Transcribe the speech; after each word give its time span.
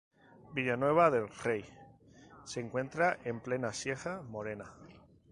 Villanueva 0.55 1.11
del 1.11 1.27
Rey 1.27 1.63
se 2.43 2.59
encuentra 2.59 3.19
en 3.23 3.39
plena 3.39 3.71
Sierra 3.71 4.23
Morena. 4.23 4.65